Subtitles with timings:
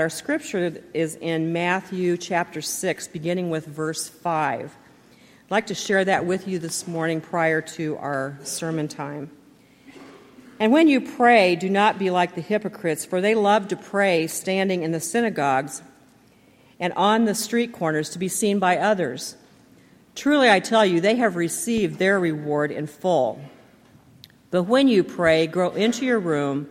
[0.00, 4.74] Our scripture is in Matthew chapter 6, beginning with verse 5.
[4.74, 9.30] I'd like to share that with you this morning prior to our sermon time.
[10.58, 14.26] And when you pray, do not be like the hypocrites, for they love to pray
[14.26, 15.82] standing in the synagogues
[16.78, 19.36] and on the street corners to be seen by others.
[20.14, 23.38] Truly, I tell you, they have received their reward in full.
[24.50, 26.70] But when you pray, go into your room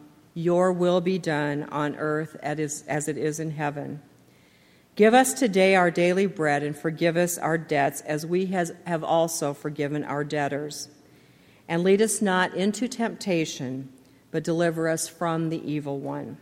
[0.33, 4.01] your will be done on earth as it is in heaven.
[4.95, 9.53] Give us today our daily bread and forgive us our debts as we have also
[9.53, 10.89] forgiven our debtors.
[11.67, 13.89] And lead us not into temptation,
[14.31, 16.37] but deliver us from the evil one.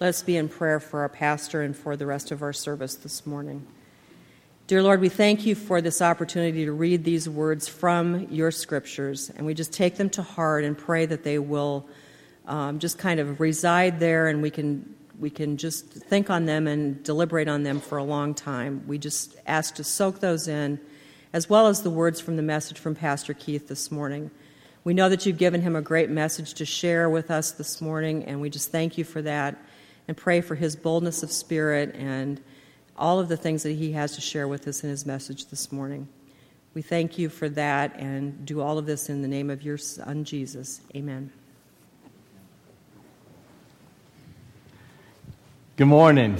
[0.00, 3.24] Let's be in prayer for our pastor and for the rest of our service this
[3.24, 3.66] morning.
[4.66, 9.30] Dear Lord, we thank you for this opportunity to read these words from your scriptures,
[9.36, 11.86] and we just take them to heart and pray that they will
[12.46, 16.66] um, just kind of reside there and we can we can just think on them
[16.66, 18.82] and deliberate on them for a long time.
[18.86, 20.80] We just ask to soak those in,
[21.32, 24.30] as well as the words from the message from Pastor Keith this morning.
[24.82, 28.24] We know that you've given him a great message to share with us this morning,
[28.24, 29.56] and we just thank you for that
[30.08, 32.40] and pray for his boldness of spirit and
[32.96, 35.72] all of the things that he has to share with us in his message this
[35.72, 36.08] morning.
[36.74, 39.78] We thank you for that and do all of this in the name of your
[39.78, 40.80] Son, Jesus.
[40.94, 41.30] Amen.
[45.76, 46.38] Good morning.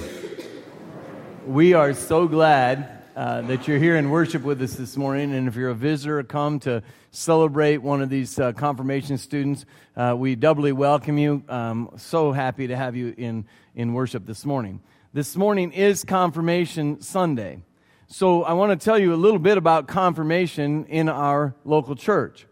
[1.45, 5.33] We are so glad uh, that you're here in worship with us this morning.
[5.33, 6.81] And if you're a visitor, come to
[7.11, 9.65] celebrate one of these uh, confirmation students.
[9.93, 11.43] Uh, we doubly welcome you.
[11.49, 13.45] Um, so happy to have you in,
[13.75, 14.79] in worship this morning.
[15.11, 17.59] This morning is Confirmation Sunday.
[18.07, 22.47] So I want to tell you a little bit about confirmation in our local church.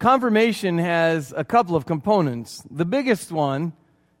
[0.00, 2.64] Confirmation has a couple of components.
[2.68, 3.72] The biggest one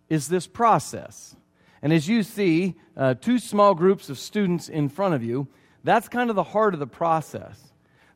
[0.08, 1.34] is this process.
[1.84, 5.48] And as you see, uh, two small groups of students in front of you,
[5.84, 7.60] that's kind of the heart of the process.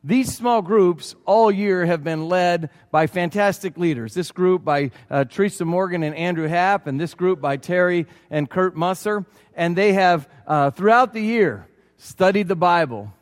[0.03, 4.15] These small groups all year have been led by fantastic leaders.
[4.15, 8.49] This group by uh, Teresa Morgan and Andrew Happ, and this group by Terry and
[8.49, 9.23] Kurt Musser.
[9.53, 13.13] And they have, uh, throughout the year, studied the Bible,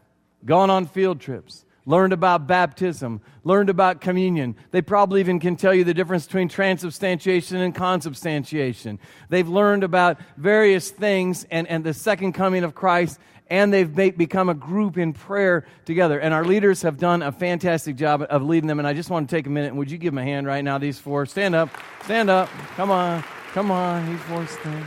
[0.45, 4.55] gone on field trips, learned about baptism, learned about communion.
[4.71, 8.99] They probably even can tell you the difference between transubstantiation and consubstantiation.
[9.29, 14.17] They've learned about various things and, and the second coming of Christ, and they've made,
[14.17, 16.19] become a group in prayer together.
[16.19, 18.79] And our leaders have done a fantastic job of leading them.
[18.79, 19.73] And I just want to take a minute.
[19.73, 21.25] Would you give them a hand right now, these four?
[21.25, 21.69] Stand up.
[22.03, 22.49] Stand up.
[22.75, 23.23] Come on.
[23.53, 24.11] Come on.
[24.11, 24.85] These four stand.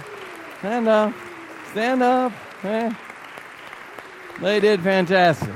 [0.58, 1.14] Stand up.
[1.70, 2.32] Stand up.
[2.60, 2.90] Hey.
[4.42, 5.54] They did fantastic.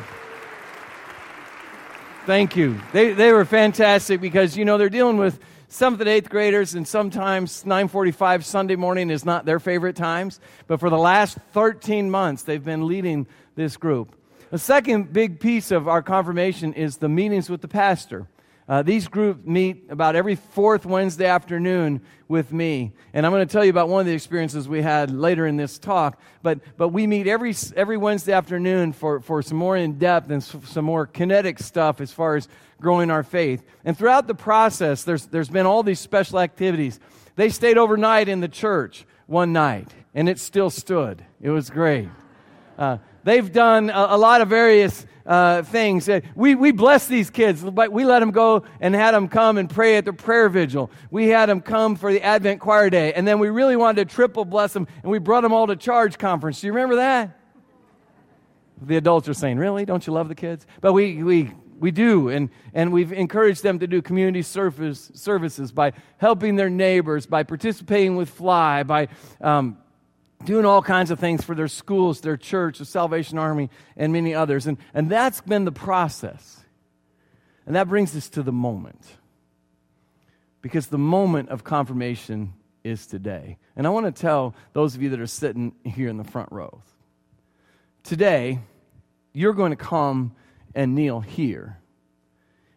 [2.26, 2.80] Thank you.
[2.94, 6.88] They, they were fantastic because, you know, they're dealing with seventh and eighth graders, and
[6.88, 10.40] sometimes 9:45 Sunday morning is not their favorite times.
[10.66, 13.26] But for the last 13 months, they've been leading
[13.56, 14.16] this group.
[14.50, 18.26] The second big piece of our confirmation is the meetings with the pastor.
[18.66, 22.92] Uh, these groups meet about every fourth Wednesday afternoon with me.
[23.12, 25.56] And I'm going to tell you about one of the experiences we had later in
[25.56, 26.18] this talk.
[26.42, 30.42] But, but we meet every, every Wednesday afternoon for, for some more in depth and
[30.42, 32.48] some more kinetic stuff as far as
[32.80, 33.62] growing our faith.
[33.84, 37.00] And throughout the process, there's, there's been all these special activities.
[37.36, 41.22] They stayed overnight in the church one night, and it still stood.
[41.42, 42.08] It was great.
[42.78, 46.08] Uh, they've done a, a lot of various uh, things.
[46.08, 49.58] Uh, we, we bless these kids, but we let them go and had them come
[49.58, 50.90] and pray at the prayer vigil.
[51.10, 54.14] We had them come for the Advent Choir Day, and then we really wanted to
[54.14, 56.60] triple bless them, and we brought them all to Charge Conference.
[56.60, 57.38] Do you remember that?
[58.82, 59.84] The adults are saying, Really?
[59.84, 60.66] Don't you love the kids?
[60.80, 65.72] But we, we, we do, and, and we've encouraged them to do community service, services
[65.72, 69.08] by helping their neighbors, by participating with Fly, by
[69.40, 69.78] um,
[70.44, 74.34] doing all kinds of things for their schools, their church, the Salvation Army, and many
[74.34, 74.66] others.
[74.66, 76.60] And, and that's been the process.
[77.66, 79.00] And that brings us to the moment.
[80.60, 83.58] Because the moment of confirmation is today.
[83.76, 86.50] And I want to tell those of you that are sitting here in the front
[86.52, 86.82] rows
[88.02, 88.60] today,
[89.32, 90.34] you're going to come
[90.74, 91.78] and kneel here.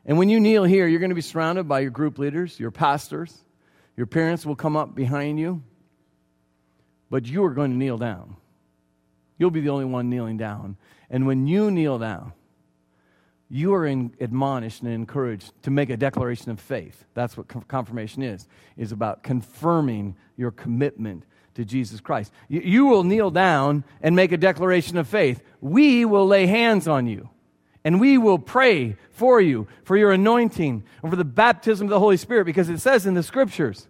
[0.05, 2.71] And when you kneel here, you're going to be surrounded by your group leaders, your
[2.71, 3.37] pastors.
[3.97, 5.63] Your parents will come up behind you.
[7.09, 8.35] But you are going to kneel down.
[9.37, 10.77] You'll be the only one kneeling down.
[11.09, 12.33] And when you kneel down,
[13.49, 17.05] you are in, admonished and encouraged to make a declaration of faith.
[17.13, 21.23] That's what confirmation is, is about confirming your commitment
[21.55, 22.31] to Jesus Christ.
[22.49, 25.41] You, you will kneel down and make a declaration of faith.
[25.61, 27.29] We will lay hands on you.
[27.83, 31.99] And we will pray for you, for your anointing, and for the baptism of the
[31.99, 33.87] Holy Spirit, because it says in the scriptures,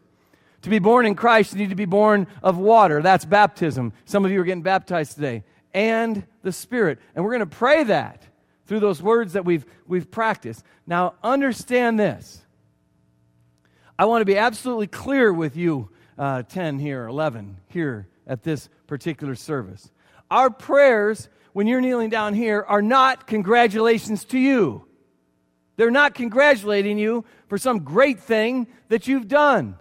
[0.63, 3.01] to be born in Christ, you need to be born of water.
[3.01, 3.93] That's baptism.
[4.05, 5.43] Some of you are getting baptized today.
[5.73, 6.99] And the Spirit.
[7.15, 8.23] And we're going to pray that
[8.65, 10.63] through those words that we've, we've practiced.
[10.85, 12.41] Now, understand this.
[13.99, 18.69] I want to be absolutely clear with you, uh, 10 here, 11 here at this
[18.85, 19.89] particular service.
[20.29, 24.85] Our prayers, when you're kneeling down here, are not congratulations to you.
[25.77, 29.77] They're not congratulating you for some great thing that you've done.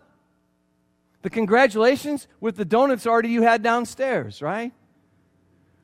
[1.26, 4.72] The congratulations with the donuts already you had downstairs, right?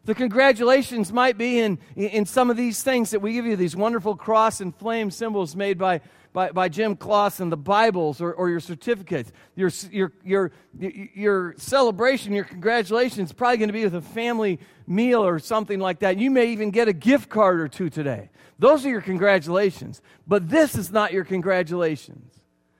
[0.04, 3.74] The congratulations might be in, in some of these things that we give you, these
[3.74, 6.00] wonderful cross and flame symbols made by,
[6.32, 9.32] by, by Jim Clausen, the Bibles or, or your certificates.
[9.56, 15.24] Your, your, your, your celebration, your congratulations probably going to be with a family meal
[15.24, 16.18] or something like that.
[16.18, 18.30] You may even get a gift card or two today.
[18.60, 20.02] Those are your congratulations.
[20.24, 22.32] But this is not your congratulations.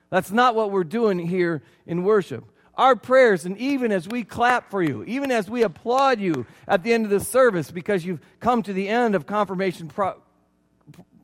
[0.09, 4.71] That's not what we're doing here in worship our prayers, and even as we clap
[4.71, 8.21] for you, even as we applaud you at the end of the service because you've
[8.39, 10.15] come to the end of confirmation pro-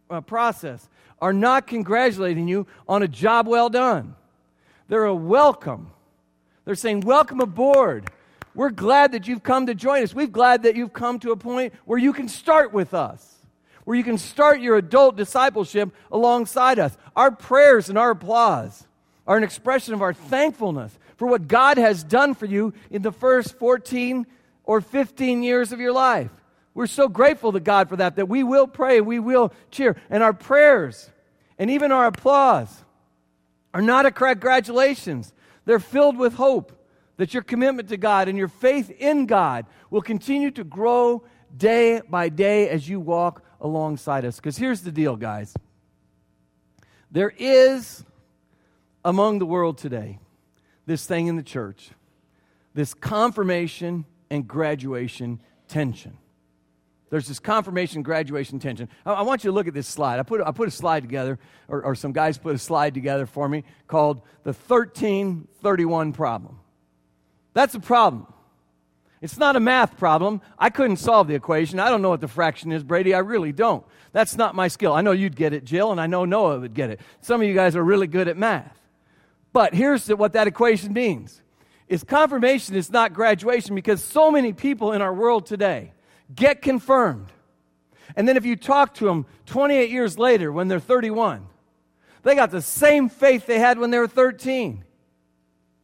[0.09, 0.87] uh, process,
[1.21, 4.15] are not congratulating you on a job well done.
[4.87, 5.91] They're a welcome.
[6.65, 8.09] They're saying, Welcome aboard.
[8.55, 10.13] We're glad that you've come to join us.
[10.13, 13.37] We're glad that you've come to a point where you can start with us,
[13.85, 16.97] where you can start your adult discipleship alongside us.
[17.15, 18.85] Our prayers and our applause
[19.27, 23.11] are an expression of our thankfulness for what God has done for you in the
[23.11, 24.25] first 14
[24.63, 26.31] or 15 years of your life.
[26.73, 29.97] We're so grateful to God for that, that we will pray, we will cheer.
[30.09, 31.11] And our prayers
[31.57, 32.85] and even our applause
[33.73, 35.33] are not a congratulations,
[35.65, 36.71] they're filled with hope
[37.17, 41.21] that your commitment to God and your faith in God will continue to grow
[41.55, 44.37] day by day as you walk alongside us.
[44.37, 45.53] Because here's the deal, guys
[47.11, 48.05] there is
[49.03, 50.17] among the world today
[50.89, 51.91] this thing in the church
[52.73, 56.17] this confirmation and graduation tension.
[57.09, 58.89] There's this confirmation graduation tension.
[59.05, 60.19] I, I, want you to look at this slide.
[60.19, 63.25] I put, I put a slide together, or, or some guys put a slide together
[63.25, 66.59] for me called the 1331 problem.
[67.53, 68.31] That's a problem.
[69.21, 70.41] It's not a math problem.
[70.57, 71.79] I couldn't solve the equation.
[71.79, 73.13] I don't know what the fraction is, Brady.
[73.13, 73.83] I really don't.
[74.11, 74.93] That's not my skill.
[74.93, 76.99] I know you'd get it, Jill, and I know Noah would get it.
[77.21, 78.78] Some of you guys are really good at math.
[79.51, 81.41] But here's what that equation means
[81.87, 85.91] is confirmation is not graduation because so many people in our world today
[86.33, 87.31] get confirmed.
[88.15, 91.47] And then if you talk to them 28 years later when they're 31,
[92.23, 94.83] they got the same faith they had when they were 13.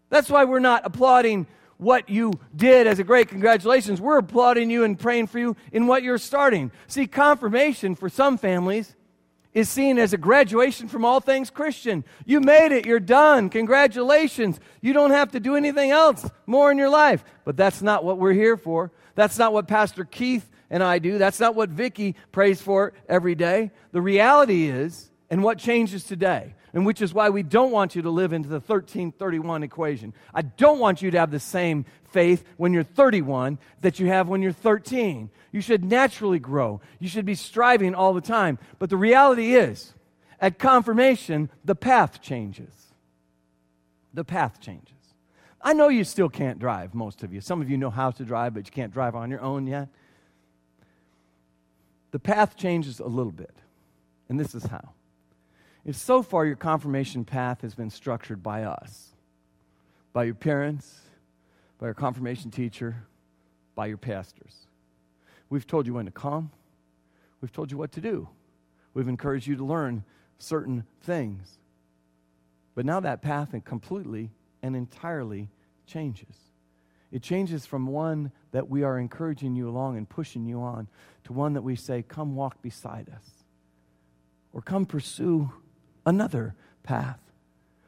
[0.09, 1.47] That's why we're not applauding
[1.77, 3.99] what you did as a great congratulations.
[3.99, 6.71] We're applauding you and praying for you in what you're starting.
[6.87, 8.95] See, confirmation for some families
[9.55, 12.03] is seen as a graduation from all things Christian.
[12.25, 13.49] You made it, you're done.
[13.49, 14.59] Congratulations.
[14.81, 17.23] You don't have to do anything else more in your life.
[17.45, 18.91] But that's not what we're here for.
[19.15, 21.17] That's not what Pastor Keith and I do.
[21.17, 23.71] That's not what Vicky prays for every day.
[23.93, 28.01] The reality is, and what changes today, and which is why we don't want you
[28.01, 30.13] to live into the 1331 equation.
[30.33, 34.29] I don't want you to have the same faith when you're 31 that you have
[34.29, 35.29] when you're 13.
[35.51, 36.79] You should naturally grow.
[36.97, 38.57] You should be striving all the time.
[38.79, 39.93] But the reality is,
[40.39, 42.73] at confirmation, the path changes.
[44.13, 44.93] The path changes.
[45.61, 47.41] I know you still can't drive, most of you.
[47.41, 49.89] Some of you know how to drive, but you can't drive on your own yet.
[52.11, 53.57] The path changes a little bit.
[54.29, 54.91] And this is how.
[55.83, 59.09] If so far your confirmation path has been structured by us,
[60.13, 61.01] by your parents,
[61.79, 63.07] by your confirmation teacher,
[63.75, 64.67] by your pastors.
[65.49, 66.51] We've told you when to come.
[67.41, 68.29] We've told you what to do.
[68.93, 70.03] We've encouraged you to learn
[70.39, 71.59] certain things.
[72.73, 75.49] But now that path completely and entirely
[75.85, 76.35] changes.
[77.11, 80.87] It changes from one that we are encouraging you along and pushing you on
[81.25, 83.43] to one that we say, Come walk beside us.
[84.51, 85.51] Or come pursue
[86.05, 87.19] another path.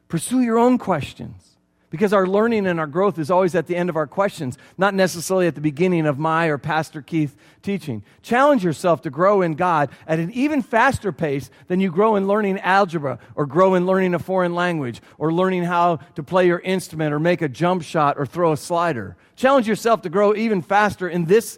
[0.08, 1.57] Pursue your own questions.
[1.89, 4.94] Because our learning and our growth is always at the end of our questions, not
[4.94, 8.03] necessarily at the beginning of my or Pastor Keith teaching.
[8.22, 12.27] Challenge yourself to grow in God at an even faster pace than you grow in
[12.27, 16.60] learning algebra or grow in learning a foreign language or learning how to play your
[16.60, 19.15] instrument or make a jump shot or throw a slider.
[19.38, 21.58] Challenge yourself to grow even faster in this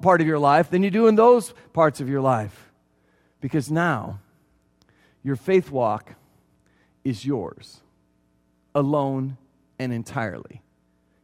[0.00, 2.70] part of your life than you do in those parts of your life.
[3.42, 4.20] Because now,
[5.22, 6.14] your faith walk
[7.04, 7.82] is yours,
[8.74, 9.36] alone
[9.78, 10.62] and entirely.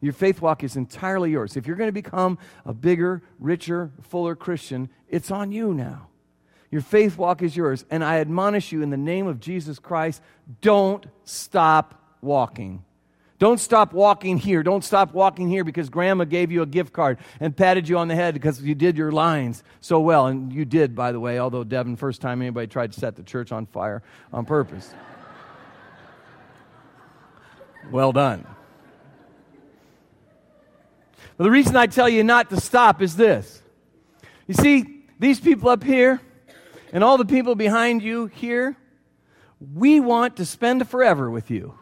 [0.00, 1.56] Your faith walk is entirely yours.
[1.56, 6.08] If you're going to become a bigger, richer, fuller Christian, it's on you now.
[6.72, 7.84] Your faith walk is yours.
[7.90, 10.20] And I admonish you in the name of Jesus Christ
[10.60, 12.84] don't stop walking.
[13.38, 14.62] Don't stop walking here.
[14.62, 18.08] Don't stop walking here because grandma gave you a gift card and patted you on
[18.08, 20.28] the head because you did your lines so well.
[20.28, 23.22] And you did, by the way, although Devin, first time anybody tried to set the
[23.22, 24.94] church on fire on purpose.
[27.90, 28.46] Well done.
[31.36, 33.62] But the reason I tell you not to stop is this.
[34.46, 36.20] You see, these people up here
[36.92, 38.76] and all the people behind you here,
[39.74, 41.74] we want to spend forever with you.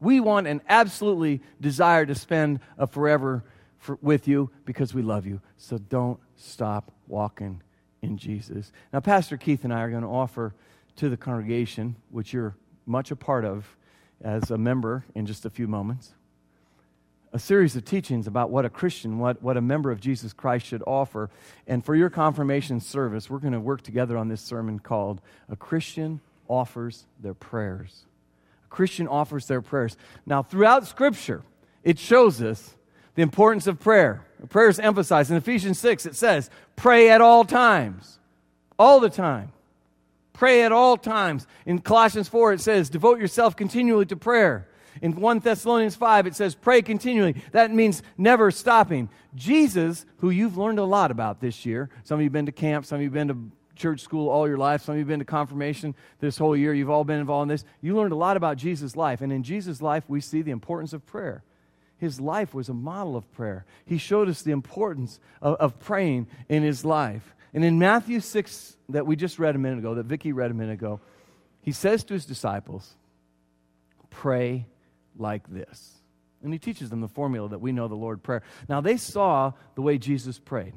[0.00, 3.44] We want and absolutely desire to spend a forever
[3.78, 5.40] for, with you because we love you.
[5.56, 7.62] So don't stop walking
[8.02, 8.72] in Jesus.
[8.92, 10.54] Now, Pastor Keith and I are going to offer
[10.96, 12.56] to the congregation, which you're
[12.86, 13.76] much a part of,
[14.22, 16.14] as a member in just a few moments
[17.32, 20.66] a series of teachings about what a Christian, what, what a member of Jesus Christ
[20.66, 21.30] should offer.
[21.66, 25.20] And for your confirmation service, we're going to work together on this sermon called
[25.50, 28.04] A Christian Offers Their Prayers.
[28.64, 29.96] A Christian offers their prayers.
[30.26, 31.42] Now, throughout Scripture,
[31.84, 32.74] it shows us
[33.14, 34.24] the importance of prayer.
[34.48, 35.30] Prayer is emphasized.
[35.30, 38.18] In Ephesians 6, it says, pray at all times,
[38.78, 39.52] all the time.
[40.38, 41.48] Pray at all times.
[41.66, 44.68] In Colossians 4, it says, devote yourself continually to prayer.
[45.02, 47.42] In 1 Thessalonians 5, it says, pray continually.
[47.50, 49.08] That means never stopping.
[49.34, 52.52] Jesus, who you've learned a lot about this year, some of you have been to
[52.52, 55.02] camp, some of you have been to church school all your life, some of you
[55.02, 57.64] have been to confirmation this whole year, you've all been involved in this.
[57.80, 59.20] You learned a lot about Jesus' life.
[59.20, 61.42] And in Jesus' life, we see the importance of prayer.
[61.96, 63.66] His life was a model of prayer.
[63.84, 67.34] He showed us the importance of, of praying in his life.
[67.52, 70.54] And in Matthew 6, that we just read a minute ago, that Vicki read a
[70.54, 71.00] minute ago,
[71.62, 72.94] he says to his disciples,
[74.10, 74.66] Pray
[75.16, 75.94] like this.
[76.42, 78.42] And he teaches them the formula that we know the Lord prayer.
[78.68, 80.74] Now, they saw the way Jesus prayed.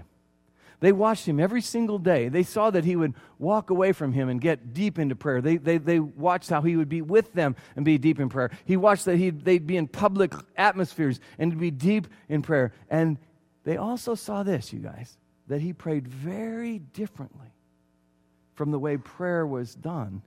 [0.79, 2.27] They watched him every single day.
[2.27, 5.39] They saw that he would walk away from him and get deep into prayer.
[5.39, 8.49] They, they, they watched how he would be with them and be deep in prayer.
[8.65, 12.73] He watched that he'd, they'd be in public atmospheres and be deep in prayer.
[12.89, 13.19] And
[13.63, 17.51] they also saw this, you guys that he prayed very differently
[18.53, 20.21] from the way prayer was done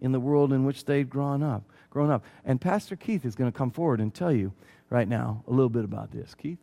[0.00, 1.62] in the world in which they'd grown up.
[1.90, 2.24] Grown up.
[2.44, 4.52] And Pastor Keith is going to come forward and tell you
[4.90, 6.34] right now a little bit about this.
[6.34, 6.58] Keith?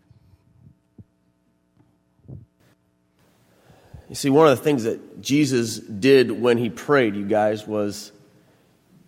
[4.09, 8.11] You see, one of the things that Jesus did when he prayed, you guys, was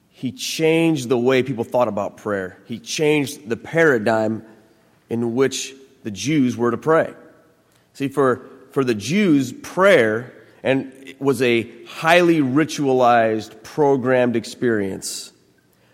[0.10, 2.60] he changed the way people thought about prayer.
[2.66, 4.46] He changed the paradigm
[5.10, 7.14] in which the Jews were to pray.
[7.94, 15.32] See, for for the Jews, prayer and it was a highly ritualized, programmed experience.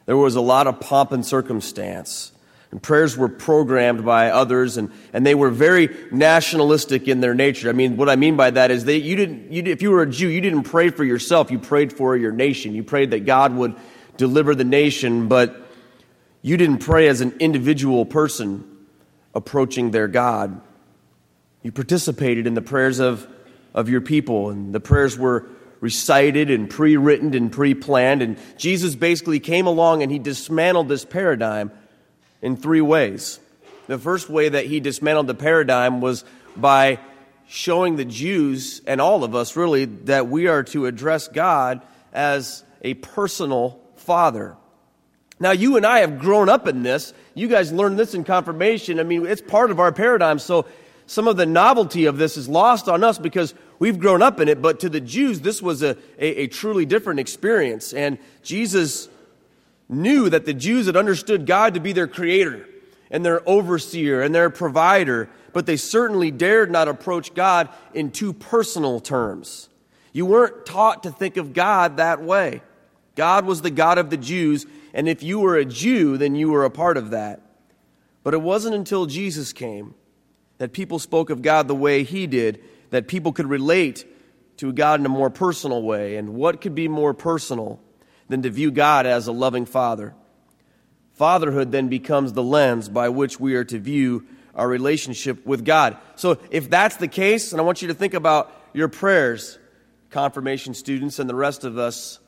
[0.05, 2.31] There was a lot of pomp and circumstance.
[2.71, 7.69] And prayers were programmed by others, and, and they were very nationalistic in their nature.
[7.69, 10.01] I mean, what I mean by that is they, you didn't, you, if you were
[10.01, 12.75] a Jew, you didn't pray for yourself, you prayed for your nation.
[12.75, 13.75] You prayed that God would
[14.17, 15.55] deliver the nation, but
[16.41, 18.65] you didn't pray as an individual person
[19.33, 20.59] approaching their God.
[21.63, 23.27] You participated in the prayers of,
[23.77, 25.45] of your people, and the prayers were
[25.81, 28.23] recited and pre written and pre planned.
[28.23, 31.71] And Jesus basically came along and he dismantled this paradigm
[32.41, 33.39] in three ways.
[33.85, 36.99] The first way that he dismantled the paradigm was by
[37.47, 41.81] showing the Jews and all of us really that we are to address God
[42.11, 44.57] as a personal father.
[45.39, 47.13] Now, you and I have grown up in this.
[47.35, 48.99] You guys learned this in confirmation.
[48.99, 50.39] I mean, it's part of our paradigm.
[50.39, 50.65] So
[51.05, 54.47] some of the novelty of this is lost on us because we've grown up in
[54.47, 57.93] it, but to the Jews, this was a, a, a, truly different experience.
[57.93, 59.09] And Jesus
[59.89, 62.67] knew that the Jews had understood God to be their creator
[63.09, 68.33] and their overseer and their provider, but they certainly dared not approach God in too
[68.33, 69.69] personal terms.
[70.13, 72.61] You weren't taught to think of God that way.
[73.15, 76.49] God was the God of the Jews, and if you were a Jew, then you
[76.49, 77.41] were a part of that.
[78.23, 79.95] But it wasn't until Jesus came
[80.57, 84.05] that people spoke of God the way he did, that people could relate
[84.57, 86.17] to God in a more personal way.
[86.17, 87.79] And what could be more personal
[88.27, 90.15] than to view God as a loving father?
[91.13, 95.97] Fatherhood then becomes the lens by which we are to view our relationship with God.
[96.15, 99.57] So, if that's the case, and I want you to think about your prayers,
[100.09, 102.19] confirmation students and the rest of us,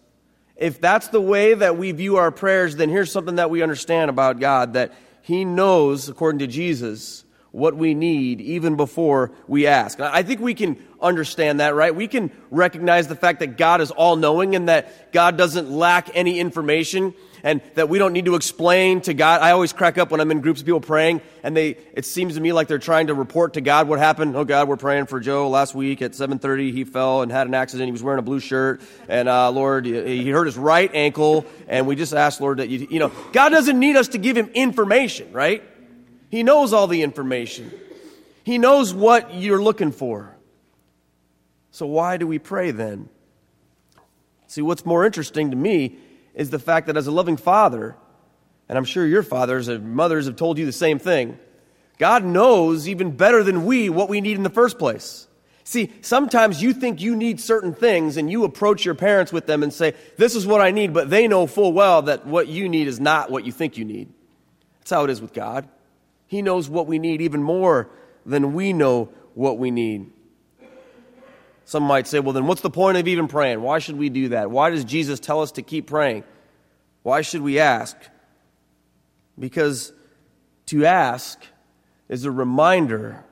[0.55, 4.09] if that's the way that we view our prayers, then here's something that we understand
[4.09, 9.99] about God that He knows, according to Jesus, what we need even before we ask.
[9.99, 11.95] I think we can understand that, right?
[11.95, 16.09] We can recognize the fact that God is all knowing and that God doesn't lack
[16.15, 19.41] any information and that we don't need to explain to God.
[19.41, 22.35] I always crack up when I'm in groups of people praying and they, it seems
[22.35, 24.35] to me like they're trying to report to God what happened.
[24.35, 26.73] Oh God, we're praying for Joe last week at 7.30.
[26.73, 27.87] He fell and had an accident.
[27.87, 31.87] He was wearing a blue shirt and, uh, Lord, he hurt his right ankle and
[31.87, 34.49] we just asked Lord that you, you know, God doesn't need us to give him
[34.53, 35.63] information, right?
[36.29, 37.71] He knows all the information.
[38.43, 40.35] He knows what you're looking for.
[41.71, 43.09] So, why do we pray then?
[44.47, 45.97] See, what's more interesting to me
[46.33, 47.95] is the fact that as a loving father,
[48.67, 51.37] and I'm sure your fathers and mothers have told you the same thing,
[51.99, 55.27] God knows even better than we what we need in the first place.
[55.63, 59.61] See, sometimes you think you need certain things and you approach your parents with them
[59.61, 62.67] and say, This is what I need, but they know full well that what you
[62.67, 64.11] need is not what you think you need.
[64.79, 65.69] That's how it is with God.
[66.29, 67.89] He knows what we need even more
[68.23, 70.11] than we know what we need.
[71.65, 73.61] Some might say, well, then what's the point of even praying?
[73.61, 74.51] Why should we do that?
[74.51, 76.23] Why does Jesus tell us to keep praying?
[77.01, 77.97] Why should we ask?
[79.39, 79.91] Because
[80.67, 81.41] to ask
[82.09, 83.25] is a reminder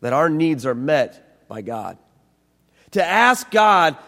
[0.00, 1.98] that our needs are met by God.
[2.92, 3.98] To ask God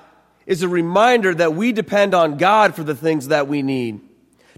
[0.46, 4.00] is a reminder that we depend on God for the things that we need.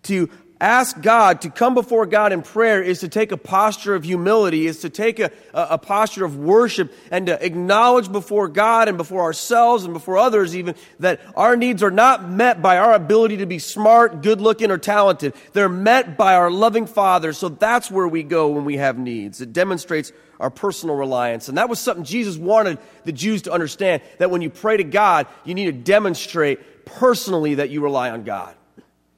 [0.03, 0.31] To
[0.61, 4.67] ask God, to come before God in prayer is to take a posture of humility,
[4.67, 9.23] is to take a, a, posture of worship and to acknowledge before God and before
[9.23, 13.47] ourselves and before others even that our needs are not met by our ability to
[13.47, 15.35] be smart, good looking, or talented.
[15.53, 17.33] They're met by our loving Father.
[17.33, 19.41] So that's where we go when we have needs.
[19.41, 21.49] It demonstrates our personal reliance.
[21.49, 24.85] And that was something Jesus wanted the Jews to understand that when you pray to
[24.85, 28.55] God, you need to demonstrate personally that you rely on God.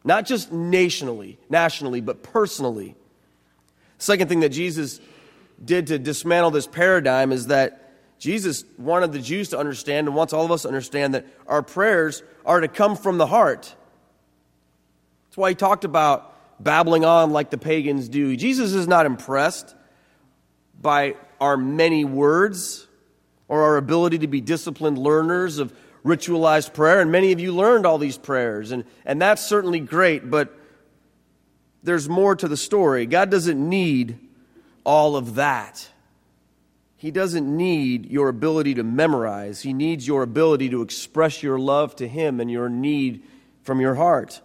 [0.05, 2.95] Not just nationally, nationally, but personally.
[3.99, 5.01] Second thing that Jesus
[5.63, 10.33] did to dismantle this paradigm is that Jesus wanted the Jews to understand and wants
[10.33, 13.75] all of us to understand that our prayers are to come from the heart.
[15.29, 18.37] That's why he talked about babbling on like the pagans do.
[18.37, 19.75] Jesus is not impressed
[20.81, 22.87] by our many words
[23.49, 25.73] or our ability to be disciplined learners of
[26.05, 30.31] ritualized prayer, and many of you learned all these prayers, and, and that's certainly great,
[30.31, 30.57] but
[31.83, 33.07] there's more to the story.
[33.07, 34.19] God doesn't need
[34.85, 35.89] all of that.
[36.97, 39.63] He doesn't need your ability to memorize.
[39.63, 43.23] He needs your ability to express your love to Him and your need
[43.63, 44.41] from your heart.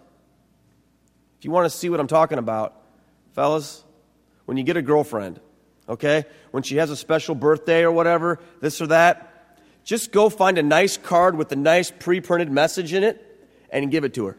[1.37, 2.81] If you want to see what I'm talking about,
[3.33, 3.83] fellas,
[4.45, 5.41] when you get a girlfriend,
[5.89, 9.34] okay, when she has a special birthday or whatever, this or that,
[9.85, 13.21] just go find a nice card with a nice pre printed message in it
[13.69, 14.37] and give it to her.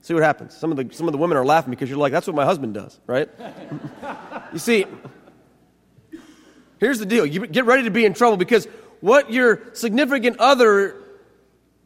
[0.00, 0.56] See what happens.
[0.56, 2.46] Some of, the, some of the women are laughing because you're like, that's what my
[2.46, 3.28] husband does, right?
[4.54, 4.86] you see,
[6.78, 7.26] here's the deal.
[7.26, 8.66] You get ready to be in trouble because
[9.00, 10.96] what your significant other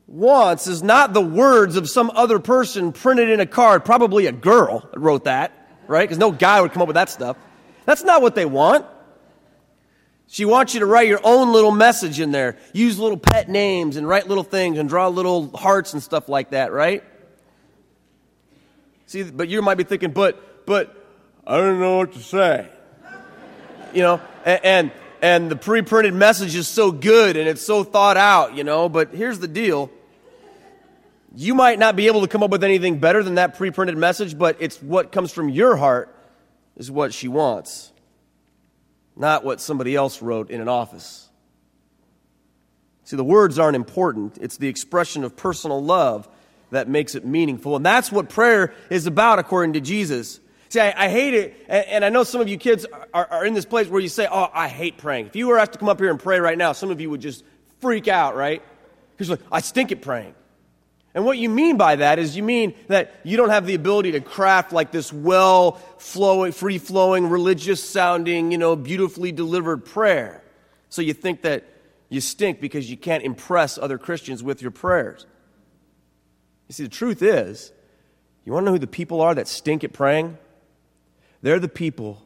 [0.07, 4.33] wants is not the words of some other person printed in a card, probably a
[4.33, 5.53] girl wrote that,
[5.89, 6.05] right?
[6.05, 7.37] Because no guy would come up with that stuff.
[7.87, 8.87] That's not what they want.
[10.33, 12.57] She wants you to write your own little message in there.
[12.73, 16.53] Use little pet names and write little things and draw little hearts and stuff like
[16.53, 17.05] that, right?
[19.05, 20.97] See, but you might be thinking, but, but,
[21.47, 22.67] I don't know what to say.
[23.93, 27.85] You know, and, and, and the pre printed message is so good and it's so
[27.85, 29.91] thought out, you know, but here's the deal.
[31.37, 33.99] You might not be able to come up with anything better than that pre printed
[33.99, 36.09] message, but it's what comes from your heart
[36.79, 37.92] is what she wants
[39.17, 41.29] not what somebody else wrote in an office.
[43.05, 46.29] See, the words aren't important, it's the expression of personal love
[46.71, 47.77] that makes it meaningful.
[47.77, 50.41] And that's what prayer is about, according to Jesus.
[50.71, 53.45] See, I, I hate it, and, and, I know some of you kids are, are
[53.45, 55.27] in this place where you say, Oh, I hate praying.
[55.27, 57.11] If you were asked to come up here and pray right now, some of you
[57.11, 57.45] would just
[57.81, 58.63] freak out, right?
[59.11, 60.35] Because like, I stink at praying.
[61.15, 64.13] And what you mean by that is you mean that you don't have the ability
[64.13, 70.43] to craft like this well flowing, free flowing, religious sounding, you know, beautifully delivered prayer.
[70.89, 71.65] So you think that
[72.09, 75.27] you stink because you can't impress other Christians with your prayers.
[76.69, 77.73] You see, the truth is,
[78.45, 80.39] you want to know who the people are that stink at praying?
[81.43, 82.23] They're the people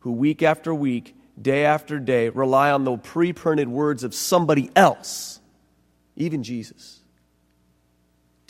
[0.00, 4.70] who week after week, day after day, rely on the pre printed words of somebody
[4.74, 5.40] else,
[6.16, 6.99] even Jesus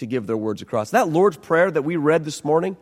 [0.00, 0.90] to give their words across.
[0.90, 2.76] That Lord's Prayer that we read this morning,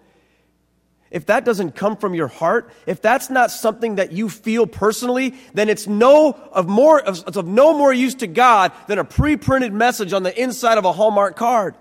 [1.11, 5.35] if that doesn't come from your heart, if that's not something that you feel personally,
[5.55, 9.73] then it's no of more of, of no more use to God than a pre-printed
[9.73, 11.77] message on the inside of a Hallmark card.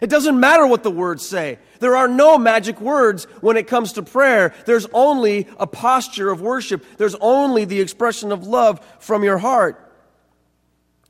[0.00, 1.58] It doesn't matter what the words say.
[1.80, 4.54] There are no magic words when it comes to prayer.
[4.64, 6.84] There's only a posture of worship.
[6.98, 9.87] There's only the expression of love from your heart.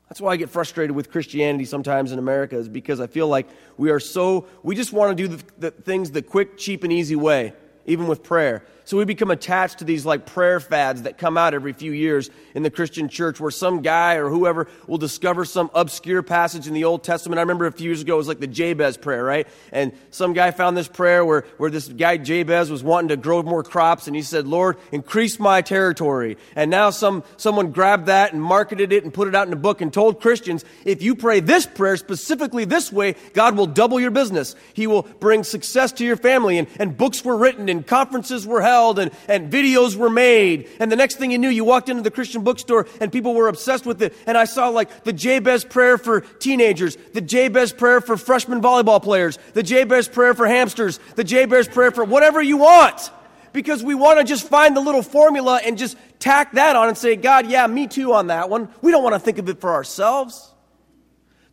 [0.08, 3.46] That's why I get frustrated with Christianity sometimes in America, is because I feel like
[3.76, 6.92] we are so, we just want to do the, the things the quick, cheap, and
[6.92, 7.52] easy way,
[7.84, 8.64] even with prayer.
[8.88, 12.30] So we become attached to these like prayer fads that come out every few years
[12.54, 16.72] in the Christian church where some guy or whoever will discover some obscure passage in
[16.72, 17.38] the Old Testament.
[17.38, 19.46] I remember a few years ago it was like the Jabez prayer, right?
[19.72, 23.42] And some guy found this prayer where, where this guy Jabez was wanting to grow
[23.42, 26.38] more crops and he said, Lord, increase my territory.
[26.56, 29.56] And now some, someone grabbed that and marketed it and put it out in a
[29.56, 34.00] book and told Christians, if you pray this prayer specifically this way, God will double
[34.00, 34.56] your business.
[34.72, 36.56] He will bring success to your family.
[36.56, 40.68] And, and books were written and conferences were held and, and videos were made.
[40.78, 43.48] And the next thing you knew, you walked into the Christian bookstore and people were
[43.48, 44.14] obsessed with it.
[44.26, 49.02] And I saw like the Jabez prayer for teenagers, the Jabez prayer for freshman volleyball
[49.02, 53.10] players, the Jabez prayer for hamsters, the Jabez prayer for whatever you want.
[53.52, 56.98] Because we want to just find the little formula and just tack that on and
[56.98, 58.68] say, God, yeah, me too on that one.
[58.82, 60.52] We don't want to think of it for ourselves.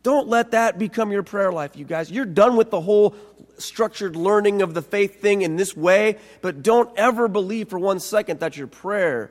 [0.06, 2.12] Don't let that become your prayer life, you guys.
[2.12, 3.16] You're done with the whole
[3.58, 8.00] structured learning of the faith thing in this way, but don't ever believe for one
[8.00, 9.30] second that your prayer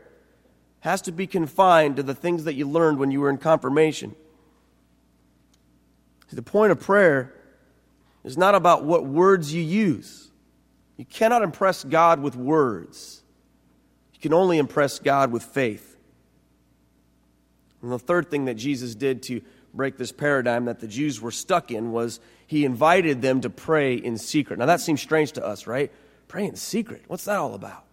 [0.81, 4.15] has to be confined to the things that you learned when you were in confirmation.
[6.27, 7.33] See, the point of prayer
[8.23, 10.29] is not about what words you use.
[10.97, 13.23] You cannot impress God with words.
[14.13, 15.97] You can only impress God with faith.
[17.81, 19.41] And the third thing that Jesus did to
[19.75, 23.95] break this paradigm that the Jews were stuck in was he invited them to pray
[23.95, 24.59] in secret.
[24.59, 25.91] Now, that seems strange to us, right?
[26.27, 27.03] Pray in secret.
[27.07, 27.83] What's that all about?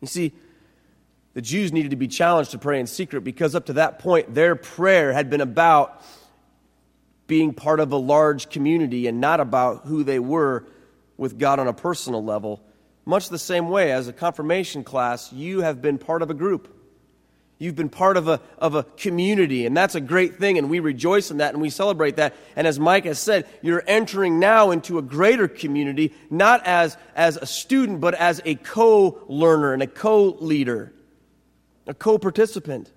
[0.00, 0.32] You see,
[1.34, 4.34] the Jews needed to be challenged to pray in secret because up to that point,
[4.34, 6.02] their prayer had been about
[7.26, 10.64] being part of a large community and not about who they were
[11.16, 12.62] with God on a personal level.
[13.04, 16.75] Much the same way as a confirmation class, you have been part of a group.
[17.58, 20.78] You've been part of a, of a community, and that's a great thing, and we
[20.80, 22.34] rejoice in that and we celebrate that.
[22.54, 27.38] And as Mike has said, you're entering now into a greater community, not as, as
[27.38, 30.92] a student, but as a co learner and a co leader,
[31.86, 32.92] a co participant.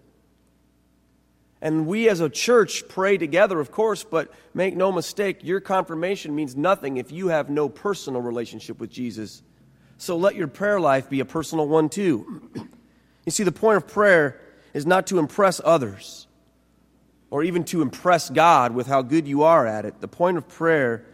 [1.62, 6.36] And we as a church pray together, of course, but make no mistake, your confirmation
[6.36, 9.42] means nothing if you have no personal relationship with Jesus.
[9.98, 12.50] So let your prayer life be a personal one, too.
[13.26, 14.42] You see, the point of prayer
[14.74, 16.28] is not to impress others
[17.32, 20.02] or even to impress God with how good you are at it.
[20.02, 21.06] The point of prayer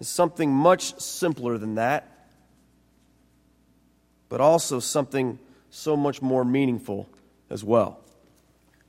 [0.00, 2.28] is something much simpler than that,
[4.28, 5.38] but also something
[5.70, 7.08] so much more meaningful
[7.50, 8.00] as well.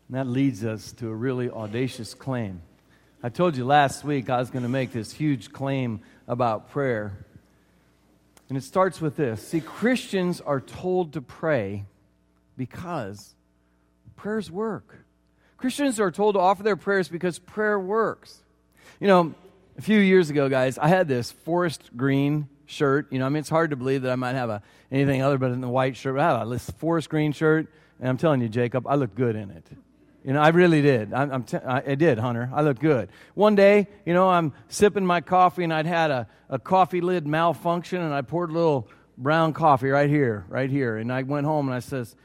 [0.08, 2.62] And that leads us to a really audacious claim.
[3.22, 7.26] I told you last week I was going to make this huge claim about prayer.
[8.48, 11.86] And it starts with this See, Christians are told to pray
[12.60, 13.34] because
[14.18, 15.06] prayers work.
[15.56, 18.44] Christians are told to offer their prayers because prayer works.
[19.00, 19.34] You know,
[19.78, 23.08] a few years ago, guys, I had this forest green shirt.
[23.14, 25.38] You know, I mean, it's hard to believe that I might have a, anything other
[25.38, 26.18] but the white shirt.
[26.18, 27.68] But I had this forest green shirt,
[27.98, 29.66] and I'm telling you, Jacob, I look good in it.
[30.26, 31.14] You know, I really did.
[31.14, 32.50] I'm, I'm t- I did, Hunter.
[32.54, 33.08] I look good.
[33.36, 37.26] One day, you know, I'm sipping my coffee, and I'd had a, a coffee lid
[37.26, 40.98] malfunction, and I poured a little brown coffee right here, right here.
[40.98, 42.18] And I went home, and I says,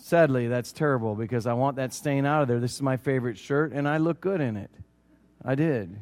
[0.00, 2.60] Sadly, that's terrible because I want that stain out of there.
[2.60, 4.70] This is my favorite shirt, and I look good in it.
[5.44, 5.96] I did.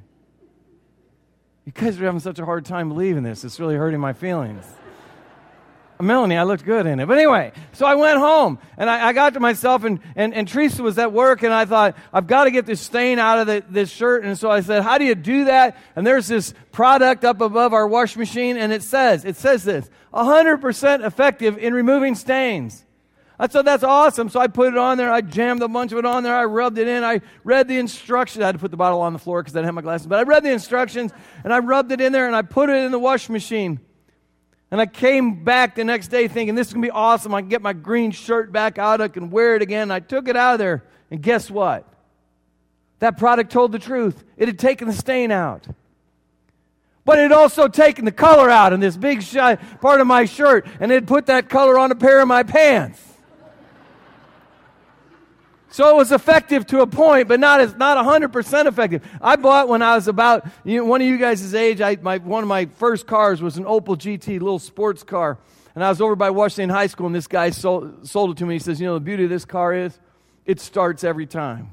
[1.65, 3.43] You guys are having such a hard time believing this.
[3.45, 4.65] It's really hurting my feelings.
[6.01, 7.07] Melanie, I looked good in it.
[7.07, 10.47] But anyway, so I went home and I, I, got to myself and, and, and
[10.47, 13.47] Teresa was at work and I thought, I've got to get this stain out of
[13.47, 14.23] the, this shirt.
[14.25, 15.79] And so I said, how do you do that?
[15.97, 19.89] And there's this product up above our wash machine and it says, it says this,
[20.13, 22.86] 100% effective in removing stains.
[23.39, 24.31] I said, that's awesome.
[24.31, 25.13] So I put it on there.
[25.13, 26.35] I jammed a bunch of it on there.
[26.35, 27.05] I rubbed it in.
[27.05, 28.43] I read the instructions.
[28.43, 30.07] I had to put the bottle on the floor because I didn't have my glasses.
[30.07, 31.13] But I read the instructions
[31.45, 33.81] and I rubbed it in there and I put it in the wash machine.
[34.71, 37.35] And I came back the next day thinking, this is going to be awesome.
[37.35, 39.01] I can get my green shirt back out.
[39.01, 39.91] I can wear it again.
[39.91, 40.85] I took it out of there.
[41.11, 41.87] And guess what?
[42.99, 44.25] That product told the truth.
[44.37, 45.67] It had taken the stain out.
[47.05, 49.25] But it had also taken the color out in this big
[49.81, 53.01] part of my shirt and it put that color on a pair of my pants.
[55.77, 59.07] So it was effective to a point, but not as not 100% effective.
[59.21, 61.83] I bought when I was about you know, one of you guys' age.
[61.83, 65.37] I, my, one of my first cars was an Opel GT, little sports car.
[65.75, 68.47] And I was over by Washington High School, and this guy sold, sold it to
[68.47, 68.55] me.
[68.55, 69.99] He says, You know, the beauty of this car is
[70.47, 71.73] it starts every time.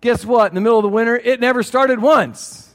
[0.00, 0.52] Guess what?
[0.52, 2.72] In the middle of the winter, it never started once.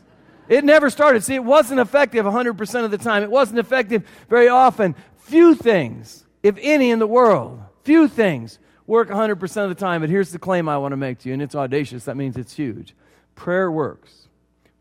[0.50, 1.24] It never started.
[1.24, 3.24] See, it wasn't effective 100% of the time.
[3.24, 4.96] It wasn't effective very often.
[5.20, 10.02] Few things, if any in the world, few things work 100% of the time.
[10.02, 12.06] But here's the claim I want to make to you, and it's audacious.
[12.06, 12.96] That means it's huge.
[13.36, 14.28] Prayer works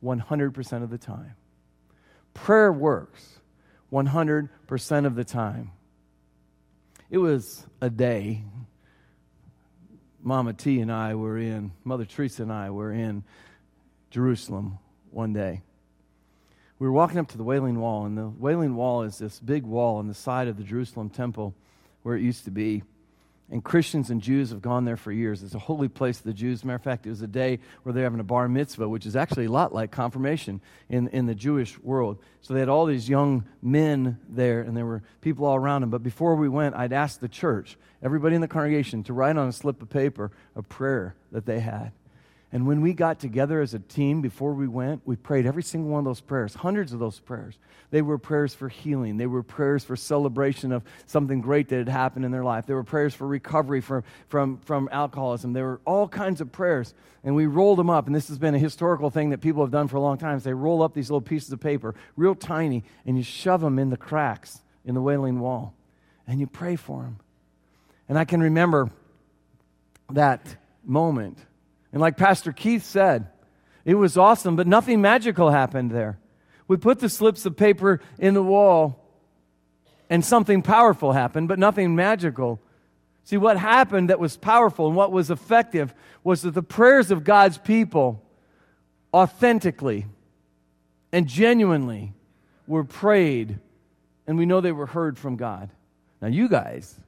[0.02, 1.34] 100% of the time.
[2.32, 3.40] Prayer works
[3.92, 5.72] 100% of the time.
[7.10, 8.42] It was a day.
[10.22, 13.22] Mama T and I were in, Mother Teresa and I were in
[14.10, 14.78] Jerusalem
[15.10, 15.62] one day.
[16.78, 19.62] We were walking up to the Wailing Wall, and the Wailing Wall is this big
[19.62, 21.54] wall on the side of the Jerusalem temple
[22.02, 22.82] where it used to be.
[23.48, 25.44] And Christians and Jews have gone there for years.
[25.44, 26.64] It's a holy place to the Jews.
[26.64, 29.14] matter of fact, it was a day where they're having a bar mitzvah, which is
[29.14, 32.18] actually a lot like confirmation in, in the Jewish world.
[32.40, 35.90] So they had all these young men there, and there were people all around them.
[35.90, 39.46] But before we went, I'd asked the church, everybody in the congregation, to write on
[39.46, 41.92] a slip of paper a prayer that they had.
[42.52, 45.90] And when we got together as a team before we went, we prayed every single
[45.90, 47.58] one of those prayers, hundreds of those prayers.
[47.90, 49.16] They were prayers for healing.
[49.16, 52.66] They were prayers for celebration of something great that had happened in their life.
[52.66, 55.52] They were prayers for recovery from, from, from alcoholism.
[55.52, 56.94] There were all kinds of prayers.
[57.24, 58.06] And we rolled them up.
[58.06, 60.36] And this has been a historical thing that people have done for a long time.
[60.36, 63.78] Is they roll up these little pieces of paper, real tiny, and you shove them
[63.78, 65.74] in the cracks in the wailing wall.
[66.28, 67.18] And you pray for them.
[68.08, 68.90] And I can remember
[70.10, 71.38] that moment
[71.92, 73.28] and like Pastor Keith said,
[73.84, 76.18] it was awesome, but nothing magical happened there.
[76.68, 79.02] We put the slips of paper in the wall,
[80.10, 82.60] and something powerful happened, but nothing magical.
[83.24, 85.94] See, what happened that was powerful and what was effective
[86.24, 88.22] was that the prayers of God's people
[89.14, 90.06] authentically
[91.12, 92.12] and genuinely
[92.66, 93.58] were prayed,
[94.26, 95.70] and we know they were heard from God.
[96.20, 96.98] Now, you guys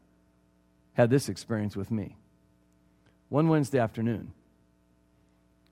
[0.92, 2.16] had this experience with me.
[3.28, 4.32] One Wednesday afternoon,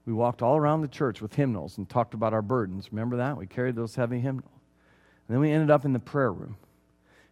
[0.07, 2.93] we walked all around the church with hymnals and talked about our burdens.
[2.93, 3.37] Remember that?
[3.37, 4.51] We carried those heavy hymnals.
[5.27, 6.57] And then we ended up in the prayer room.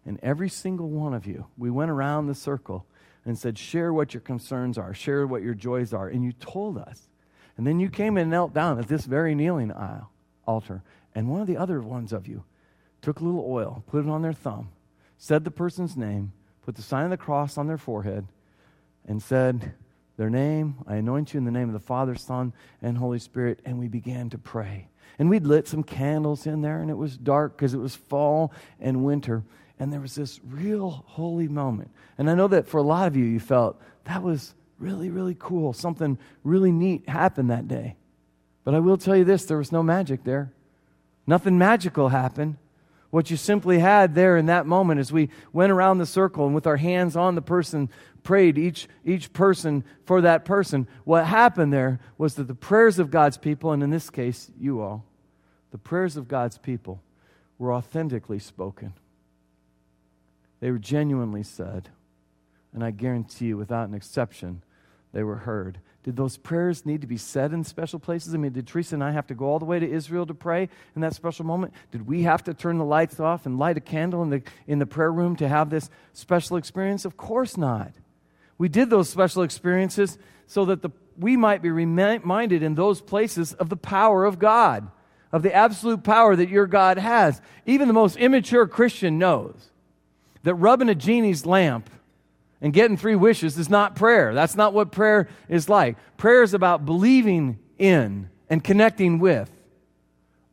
[0.05, 2.85] And every single one of you, we went around the circle
[3.25, 6.09] and said, Share what your concerns are, share what your joys are.
[6.09, 7.09] And you told us.
[7.57, 10.11] And then you came and knelt down at this very kneeling aisle,
[10.45, 10.83] altar.
[11.15, 12.43] And one of the other ones of you
[13.01, 14.71] took a little oil, put it on their thumb,
[15.17, 16.33] said the person's name,
[16.63, 18.27] put the sign of the cross on their forehead,
[19.07, 19.75] and said,
[20.17, 20.77] their name.
[20.87, 23.61] I anoint you in the name of the Father, Son, and Holy Spirit.
[23.65, 24.89] And we began to pray.
[25.19, 28.53] And we'd lit some candles in there, and it was dark because it was fall
[28.81, 29.45] and winter.
[29.79, 31.91] And there was this real holy moment.
[32.19, 35.37] And I know that for a lot of you, you felt that was really, really
[35.39, 35.73] cool.
[35.73, 37.97] Something really neat happened that day.
[38.65, 40.53] But I will tell you this there was no magic there.
[41.27, 42.57] Nothing magical happened.
[43.15, 46.53] What you simply had there in that moment as we went around the circle and
[46.53, 47.89] with our hands on the person
[48.25, 53.13] prayed each, each person for that person, what happened there was that the prayers of
[53.13, 55.05] God's people, and in this case, you all,
[55.71, 57.03] the prayers of God's people
[57.57, 58.95] were authentically spoken.
[60.59, 61.91] They were genuinely said.
[62.73, 64.65] And I guarantee you, without an exception,
[65.13, 65.79] they were heard.
[66.05, 68.35] Did those prayers need to be said in special places?
[68.35, 70.35] I mean, did Teresa and I have to go all the way to Israel to
[70.35, 71.73] pray in that special moment?
[71.91, 74.79] Did we have to turn the lights off and light a candle in the, in
[74.79, 77.07] the prayer room to have this special experience?
[77.07, 77.93] Of course not.
[78.59, 83.55] We did those special experiences so that the, we might be reminded in those places
[83.55, 84.87] of the power of God,
[85.33, 87.41] of the absolute power that your God has.
[87.65, 89.71] Even the most immature Christian knows
[90.43, 91.89] that rubbing a genie's lamp
[92.65, 94.33] and getting three wishes is not prayer.
[94.33, 95.99] That's not what prayer is like.
[96.17, 99.51] Prayer is about believing in and connecting with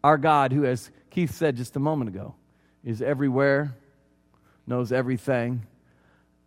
[0.03, 2.35] our God, who, as Keith said just a moment ago,
[2.83, 3.77] is everywhere,
[4.67, 5.65] knows everything,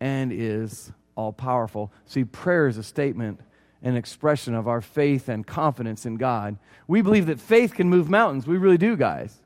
[0.01, 1.91] and is all powerful.
[2.05, 3.41] See, prayer is a statement,
[3.83, 6.59] an expression of our faith and confidence in God.
[6.87, 8.47] We believe that faith can move mountains.
[8.47, 9.41] We really do, guys.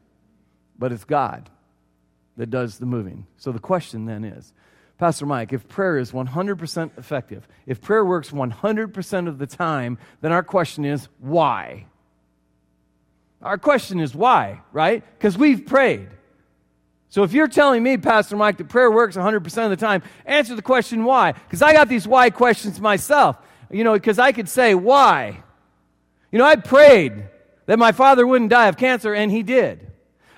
[0.77, 1.49] But it's God
[2.37, 3.29] that does the moving.
[3.37, 4.53] So the question then is
[4.99, 10.33] Pastor Mike, if prayer is 100% effective, if prayer works 100% of the time, then
[10.33, 11.87] our question is why?
[13.41, 15.05] Our question is why, right?
[15.17, 16.09] Because we've prayed.
[17.11, 20.57] So if you're telling me, Pastor Mike, that prayer works 100% of the time, answer
[20.57, 21.33] the question why.
[21.33, 23.37] Because I got these why questions myself.
[23.71, 25.43] You know, because I could say, why?
[26.33, 27.25] You know, I prayed
[27.67, 29.93] that my father wouldn't die of cancer, and he did.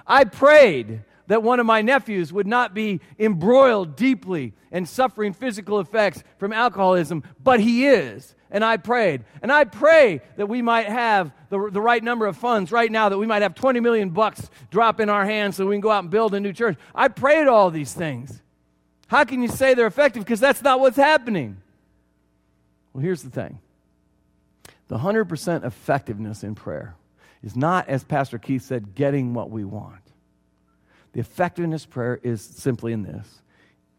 [0.07, 5.79] I prayed that one of my nephews would not be embroiled deeply and suffering physical
[5.79, 8.35] effects from alcoholism, but he is.
[8.51, 9.23] And I prayed.
[9.41, 13.11] And I pray that we might have the, the right number of funds right now,
[13.11, 15.93] that we might have 20 million bucks drop in our hands so we can go
[15.93, 16.77] out and build a new church.
[16.97, 18.43] I prayed all these things.
[19.07, 20.25] How can you say they're effective?
[20.25, 21.59] Because that's not what's happening.
[22.93, 23.61] Well, here's the thing
[24.89, 26.97] the 100% effectiveness in prayer
[27.41, 30.00] is not, as Pastor Keith said, getting what we want.
[31.13, 33.43] The effectiveness prayer is simply in this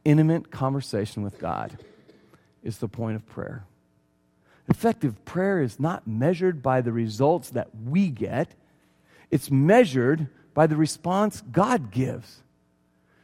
[0.03, 1.77] intimate conversation with God
[2.63, 3.65] is the point of prayer.
[4.67, 8.55] Effective prayer is not measured by the results that we get,
[9.29, 12.43] it's measured by the response God gives.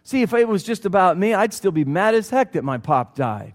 [0.03, 2.77] See, if it was just about me, I'd still be mad as heck that my
[2.77, 3.53] pop died.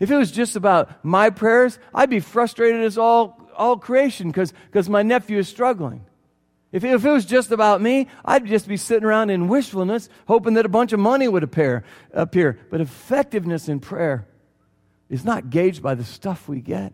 [0.00, 4.88] If it was just about my prayers, I'd be frustrated as all, all creation because
[4.88, 6.04] my nephew is struggling.
[6.74, 10.66] If, it was just about me, I'd just be sitting around in wishfulness, hoping that
[10.66, 11.84] a bunch of money would appear.
[12.12, 12.58] appear.
[12.68, 14.26] But effectiveness in prayer
[15.08, 16.92] is not gauged by the stuff we get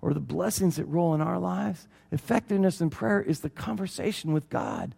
[0.00, 1.88] or the blessings that roll in our lives.
[2.12, 4.94] Effectiveness in prayer is the conversation with God.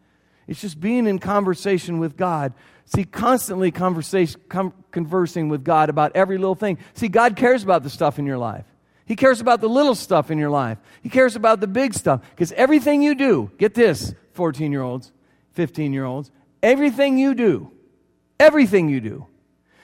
[0.46, 2.52] It's just being in conversation with God.
[2.84, 6.76] See, constantly conversation, com- conversing with God about every little thing.
[6.92, 8.66] See, God cares about the stuff in your life.
[9.04, 10.78] He cares about the little stuff in your life.
[11.02, 12.22] He cares about the big stuff.
[12.30, 15.12] Because everything you do, get this, 14 year olds,
[15.52, 16.30] 15 year olds,
[16.62, 17.70] everything you do,
[18.38, 19.26] everything you do,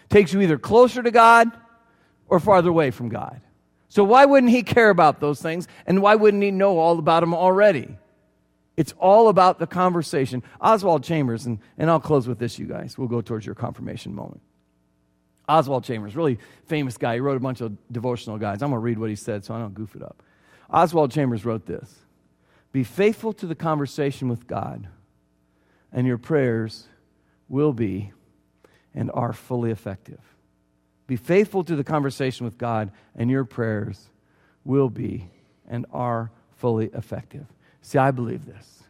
[0.09, 1.51] takes you either closer to God
[2.29, 3.41] or farther away from God.
[3.89, 5.67] So why wouldn't He care about those things?
[5.87, 7.97] And why wouldn't He know all about them already?
[8.77, 10.45] It's all about the conversation.
[10.61, 12.97] Oswald Chambers, and, and I'll close with this, you guys.
[12.97, 14.41] We'll go towards your confirmation moment.
[15.49, 17.15] Oswald Chambers, really famous guy.
[17.15, 18.63] He wrote a bunch of devotional guides.
[18.63, 20.23] I'm going to read what he said so I don't goof it up.
[20.71, 22.01] Oswald Chambers wrote this
[22.73, 24.87] Be faithful to the conversation with God,
[25.93, 26.87] and your prayers
[27.49, 28.13] will be
[28.95, 30.21] and are fully effective.
[31.07, 34.11] Be faithful to the conversation with God, and your prayers
[34.65, 35.31] will be
[35.67, 37.47] and are fully effective.
[37.81, 38.83] See, I believe this.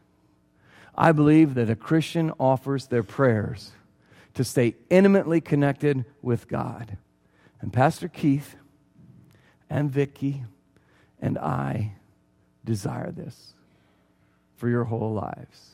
[0.96, 3.70] I believe that a Christian offers their prayers
[4.38, 6.96] to stay intimately connected with God.
[7.60, 8.54] And Pastor Keith
[9.68, 10.44] and Vicki
[11.20, 11.94] and I
[12.64, 13.54] desire this
[14.54, 15.72] for your whole lives.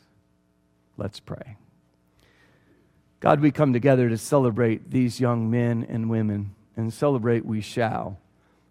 [0.97, 1.59] Let's pray.
[3.21, 8.19] God, we come together to celebrate these young men and women, and celebrate we shall.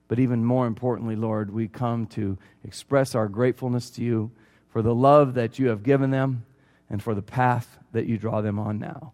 [0.08, 4.32] But even more importantly, Lord, we come to express our gratefulness to you
[4.70, 6.46] for the love that you have given them
[6.90, 9.14] and for the path that you draw them on now.